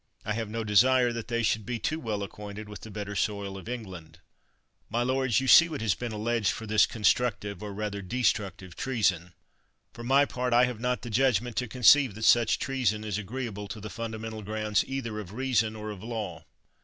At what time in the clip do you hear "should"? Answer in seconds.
1.43-1.63